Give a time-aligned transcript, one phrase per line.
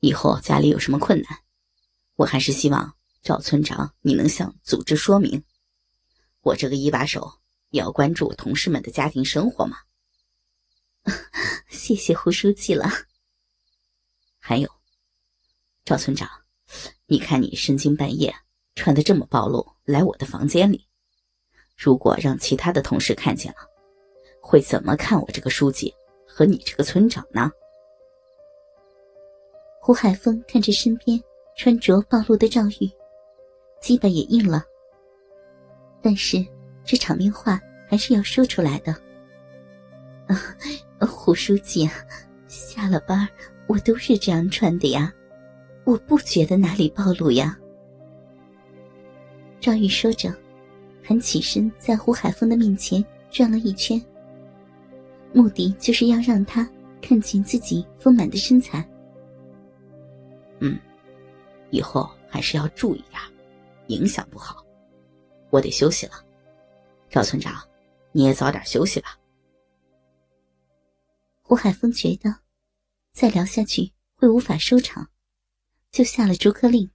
[0.00, 1.38] 以后家里有什么困难，
[2.16, 5.44] 我还是希望赵村长你能向组织说明。
[6.40, 9.76] 我这个一把手也要关注同事们的家庭生活嘛。
[11.68, 12.90] 谢谢胡书记了。
[14.38, 14.68] 还有，
[15.84, 16.28] 赵村长，
[17.06, 18.34] 你看你深更半夜
[18.74, 20.86] 穿的这么暴露来我的房间里，
[21.76, 23.58] 如果让其他的同事看见了，
[24.40, 25.94] 会怎么看我这个书记
[26.26, 27.50] 和你这个村长呢？
[29.90, 31.20] 胡海峰看着身边
[31.56, 32.88] 穿着暴露的赵玉，
[33.80, 34.62] 鸡巴也硬了。
[36.00, 36.46] 但是
[36.84, 38.92] 这场面话还是要说出来的。
[40.28, 40.40] 啊，
[41.04, 41.90] 胡书记，
[42.46, 43.28] 下了班
[43.66, 45.12] 我都是这样穿的呀，
[45.82, 47.58] 我不觉得哪里暴露呀。
[49.58, 50.32] 赵玉说着，
[51.02, 54.00] 还起身在胡海峰的面前转了一圈，
[55.32, 56.70] 目的就是要让他
[57.02, 58.88] 看见自己丰满的身材。
[61.70, 63.20] 以后还是要注意点，
[63.88, 64.64] 影响不好。
[65.50, 66.24] 我得休息了，
[67.08, 67.66] 赵村长，
[68.12, 69.18] 你也早点休息吧。
[71.42, 72.34] 胡海峰觉得
[73.12, 75.10] 再聊下去会无法收场，
[75.90, 76.90] 就下了逐客令。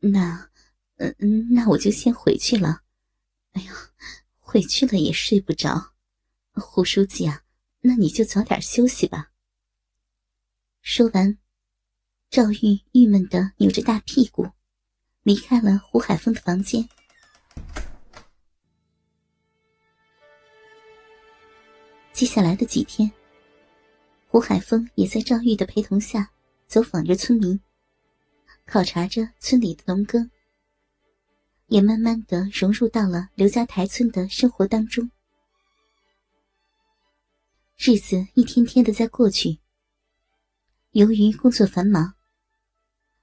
[0.00, 0.50] 那，
[0.96, 2.82] 嗯嗯，那我就先回去了。
[3.52, 3.72] 哎呀，
[4.40, 5.92] 回去了也睡不着。
[6.54, 7.44] 胡书记啊，
[7.80, 9.30] 那你就早点休息吧。
[10.82, 11.38] 说完，
[12.30, 14.46] 赵玉郁闷的扭着大屁股，
[15.22, 16.86] 离开了胡海峰的房间。
[22.12, 23.10] 接下来的几天，
[24.26, 26.30] 胡海峰也在赵玉的陪同下
[26.66, 27.58] 走访着村民，
[28.66, 30.30] 考察着村里的农耕，
[31.68, 35.10] 也慢慢的融入到了刘家台村的生活当中。
[37.78, 39.60] 日子一天天的在过去，
[40.90, 42.16] 由于工作繁忙，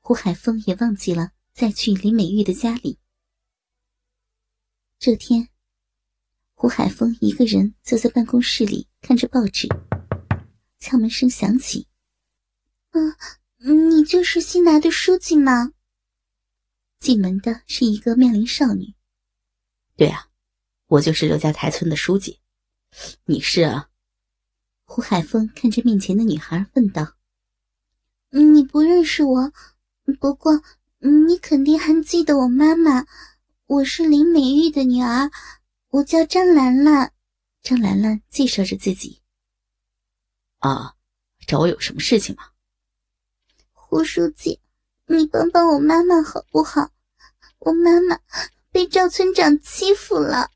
[0.00, 2.98] 胡海峰也忘记了再去林美玉的家里。
[4.98, 5.48] 这天。
[6.54, 9.66] 胡海峰一个人坐在办公室里看着报纸，
[10.78, 11.86] 敲门声响起。
[12.90, 13.00] “啊，
[13.58, 15.72] 你就是新来的书记吗？”
[17.00, 18.92] 进门的是一个妙龄少女。
[19.96, 20.28] “对啊，
[20.86, 22.40] 我就是刘家台村的书记。
[23.24, 23.88] 你是？”啊？
[24.84, 27.16] 胡海峰看着面前的女孩问道。
[28.28, 29.52] “你不认识我，
[30.16, 30.62] 不过
[30.98, 33.06] 你肯定还记得我妈妈。
[33.66, 35.30] 我是林美玉的女儿。”
[35.90, 37.12] 我叫张兰兰，
[37.62, 39.20] 张兰兰介绍着自己。
[40.58, 40.94] 啊，
[41.48, 42.44] 找我有什么事情吗？
[43.72, 44.60] 胡书记，
[45.06, 46.92] 你帮帮我妈妈好不好？
[47.58, 48.20] 我妈妈
[48.70, 50.52] 被赵村长欺负了。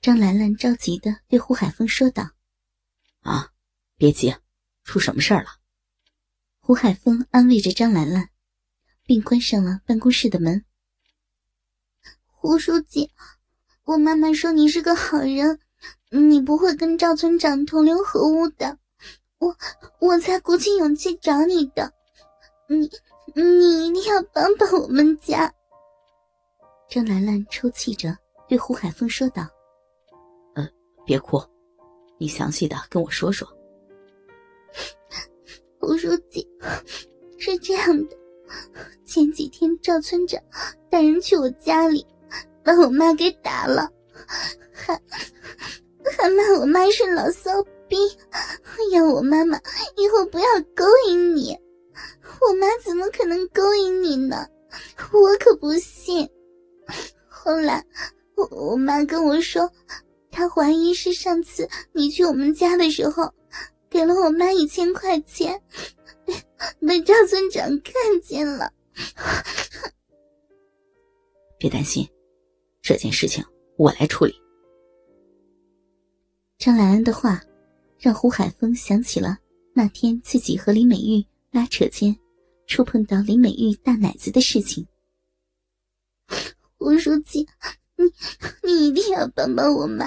[0.00, 2.30] 张兰兰着急的对胡海峰说道
[3.22, 3.50] ：“啊，
[3.96, 4.32] 别急，
[4.84, 5.58] 出什么事儿了？”
[6.62, 8.30] 胡海峰安慰着张兰兰，
[9.06, 10.64] 并关上了办公室的门。
[12.26, 13.10] 胡书记。
[13.84, 15.60] 我妈妈说你是个好人，
[16.10, 18.76] 你不会跟赵村长同流合污的，
[19.38, 19.56] 我
[20.00, 21.92] 我才鼓起勇气找你的，
[22.68, 22.90] 你
[23.40, 25.54] 你一定要帮帮我们家。
[26.90, 28.18] 张兰兰抽泣着
[28.48, 29.46] 对胡海峰说道
[30.56, 30.68] ：“呃，
[31.04, 31.40] 别哭，
[32.18, 33.46] 你详细的跟我说说。”
[35.78, 36.44] 胡书记，
[37.38, 38.16] 是这样的，
[39.04, 40.40] 前几天赵村长
[40.90, 42.06] 带人去我家里。
[42.64, 43.88] 把我妈给打了，
[44.72, 45.00] 还
[46.18, 47.96] 还骂我妈是老骚逼，
[48.90, 49.56] 要我妈妈
[49.96, 51.56] 以后不要勾引你。
[52.40, 54.48] 我妈怎么可能勾引你呢？
[55.12, 56.28] 我可不信。
[57.28, 57.86] 后来
[58.34, 59.70] 我我妈跟我说，
[60.32, 63.32] 她怀疑是上次你去我们家的时候，
[63.88, 65.62] 给了我妈一千块钱，
[66.86, 68.72] 被赵村长看见了。
[71.58, 72.08] 别担心。
[72.82, 73.44] 这件事情
[73.76, 74.32] 我来处理。
[76.56, 77.42] 张兰安的话，
[77.98, 79.38] 让胡海峰想起了
[79.74, 82.16] 那天自己和李美玉拉扯间，
[82.66, 84.86] 触碰到李美玉大奶子的事情。
[86.78, 87.48] 胡书记，
[87.96, 88.04] 你
[88.62, 90.06] 你一定要帮帮我妈，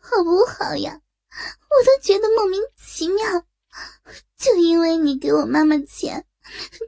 [0.00, 1.00] 好不好呀？
[1.32, 3.44] 我都觉得莫名其妙，
[4.36, 6.26] 就因为你给我妈妈钱，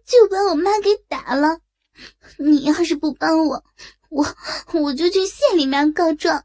[0.05, 1.61] 就把我妈给打了。
[2.39, 3.65] 你要是不帮我，
[4.09, 4.27] 我
[4.73, 6.45] 我就去县里面告状。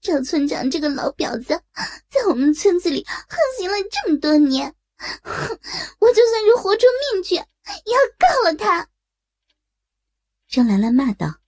[0.00, 1.62] 赵村长这个老婊子，
[2.08, 8.88] 在我们村子里横行了这么多年，我就算是活出命去，也要告了他。
[10.48, 11.40] 张兰兰骂道：“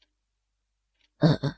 [1.19, 1.57] 呃呃，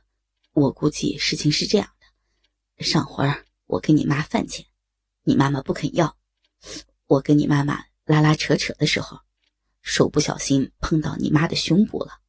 [0.53, 2.85] 我估计事情是这样的。
[2.85, 3.29] 上回
[3.67, 4.67] 我给你妈饭钱，
[5.23, 6.17] 你妈妈不肯要，
[7.07, 9.21] 我跟你妈妈拉拉扯扯的时候，
[9.83, 12.21] 手不小心碰到你妈的胸部了，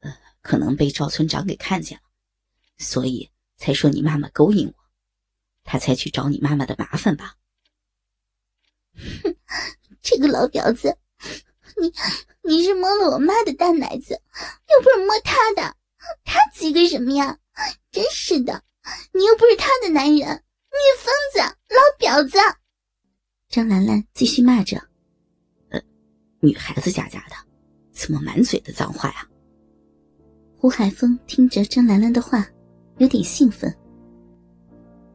[0.00, 2.04] 呃，可能被赵村长给看见了，
[2.78, 4.74] 所以才说你妈妈勾引我，
[5.62, 7.34] 他才去找你妈妈的麻烦吧？
[9.22, 9.36] 哼，
[10.02, 10.96] 这个老婊子，
[11.76, 11.92] 你
[12.42, 15.76] 你是摸了我妈的大奶子，又不是摸她的，
[16.24, 17.38] 他急个什么呀？
[17.90, 18.64] 真是的，
[19.12, 22.38] 你又不是他的男人，你疯子，老婊子！
[23.54, 24.76] 张兰兰继续骂着
[25.70, 25.80] ：“呃，
[26.40, 27.36] 女孩子家家的，
[27.92, 29.28] 怎么满嘴的脏话呀？”
[30.58, 32.44] 胡海峰听着张兰兰的话，
[32.98, 33.72] 有点兴奋。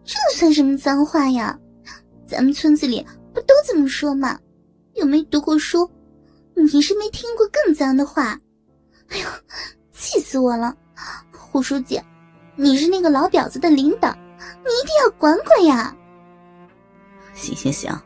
[0.06, 1.59] 这算什么脏话呀？
[2.25, 4.39] 咱们村子里不都这么说吗？
[4.94, 5.92] 又没读过书，
[6.56, 8.39] 你是没听过更脏的话。
[9.09, 9.27] 哎呦，
[9.92, 10.74] 气死我了！
[11.33, 12.00] 胡书记，
[12.56, 15.94] 你是那个老婊子的领导，你一定要管管呀！
[17.33, 18.01] 行行行，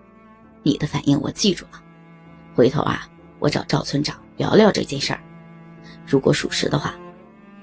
[0.63, 1.83] 你的反应我记住了，
[2.55, 3.07] 回头啊，
[3.39, 5.19] 我找赵村长聊聊这件事儿。
[6.07, 6.95] 如果属实的话，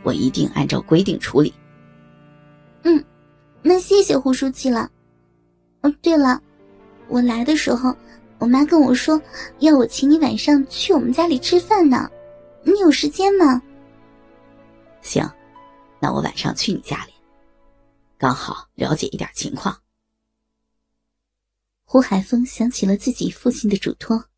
[0.02, 1.52] 我一定按照规定处理。
[2.82, 3.04] 嗯，
[3.62, 4.88] 那谢谢胡书记了。
[5.82, 6.40] 哦，对了，
[7.08, 7.94] 我来的时候，
[8.38, 9.20] 我妈跟我说
[9.58, 12.10] 要我请你晚上去我们家里吃饭呢，
[12.62, 13.60] 你有时间吗？
[15.02, 15.28] 行。
[16.02, 17.12] 那我晚上去你家里，
[18.16, 19.76] 刚好了解一点情况。
[21.92, 24.30] 胡海峰想起了自己父亲的嘱托，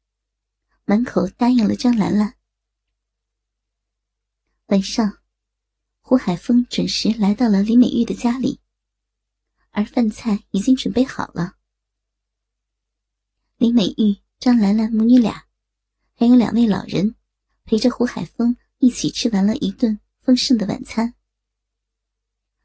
[0.86, 2.34] 满口答应了张兰兰。
[4.68, 5.18] 晚上，
[6.00, 8.58] 胡海峰准时来到了李美玉的家里，
[9.68, 11.58] 而饭菜已经准备好了。
[13.58, 15.44] 李美玉、张兰兰母女俩，
[16.14, 17.16] 还有两位老人，
[17.64, 21.12] 陪着胡海峰一起吃完了一顿丰盛的晚餐。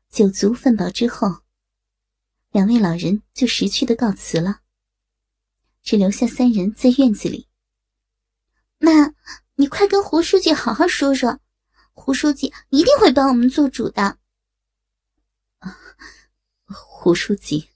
[0.07, 1.41] 酒足饭饱之后，
[2.51, 4.61] 两位老人就识趣的告辞了，
[5.87, 7.47] 只留下三人在院子里。
[8.77, 9.13] 妈，
[9.55, 11.39] 你快跟胡书记好好说说，
[11.93, 14.17] 胡书记一定会帮我们做主的。
[16.65, 17.69] 胡书记，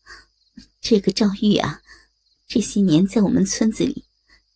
[0.81, 1.81] 这个赵玉啊，
[2.49, 4.03] 这些年在我们村子里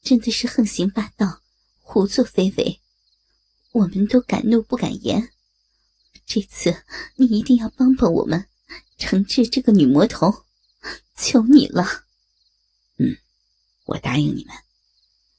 [0.01, 1.39] 真的是横行霸道、
[1.79, 2.81] 胡作非为，
[3.71, 5.31] 我们都敢怒不敢言。
[6.25, 6.83] 这次
[7.15, 8.49] 你一定要帮帮我们，
[8.99, 10.43] 惩治这个女魔头，
[11.15, 12.04] 求你了。
[13.85, 14.55] 我答应你们，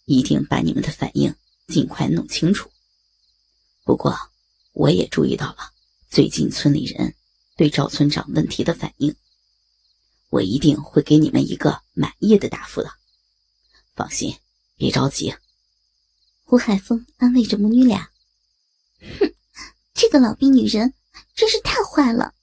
[0.05, 1.35] 一定把你们的反应
[1.69, 2.71] 尽快弄清楚。
[3.85, 4.17] 不过，
[4.73, 5.73] 我也注意到了
[6.09, 7.15] 最近村里人
[7.57, 9.15] 对赵村长问题的反应，
[10.31, 12.91] 我一定会给你们一个满意的答复的。
[13.95, 14.37] 放心，
[14.77, 15.35] 别着急。
[16.45, 18.11] 胡海峰安慰着母女俩。
[19.01, 19.33] 哼。
[19.93, 20.93] 这个老逼女人
[21.35, 22.35] 真是太坏了，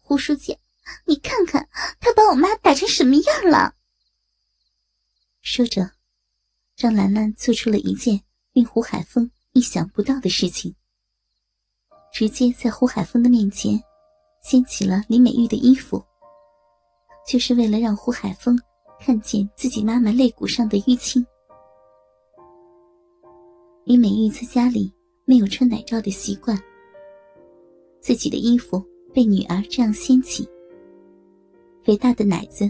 [0.00, 0.58] 胡书记，
[1.04, 1.68] 你看看
[2.00, 3.75] 她把我妈打成什么样了。
[5.48, 5.88] 说着，
[6.74, 8.20] 张兰兰做出了一件
[8.52, 10.74] 令胡海峰意想不到的事情，
[12.12, 13.80] 直接在胡海峰的面前
[14.42, 16.04] 掀起了李美玉的衣服，
[17.24, 18.60] 就是为了让胡海峰
[18.98, 21.24] 看见自己妈妈肋骨上的淤青。
[23.84, 24.92] 李美玉在家里
[25.24, 26.60] 没有穿奶罩的习惯。
[28.00, 28.84] 自己的衣服
[29.14, 30.44] 被女儿这样掀起，
[31.84, 32.68] 肥大的奶子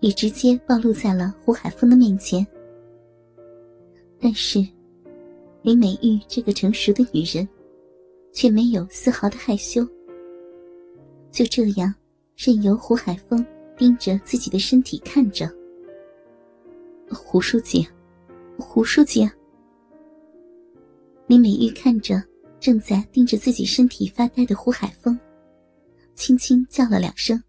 [0.00, 2.46] 也直接暴露在了胡海峰的面前。
[4.20, 4.66] 但是，
[5.62, 7.48] 林美玉这个成熟的女人，
[8.32, 9.86] 却没有丝毫的害羞，
[11.30, 11.94] 就这样
[12.36, 13.44] 任由胡海峰
[13.76, 15.50] 盯着自己的身体看着。
[17.10, 17.86] 胡书记，
[18.58, 19.28] 胡书记，
[21.26, 22.22] 林美玉看着。
[22.58, 25.16] 正在盯着自己身体发呆的胡海峰，
[26.14, 27.40] 轻轻叫了两声：“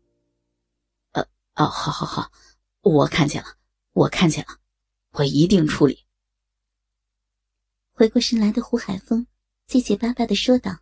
[1.57, 2.31] 哦，好好好，
[2.81, 3.57] 我看见了，
[3.93, 4.59] 我看见了，
[5.13, 6.05] 我一定处理。”
[7.93, 9.25] 回过神来的胡海峰
[9.65, 10.77] 结结巴巴的说道：“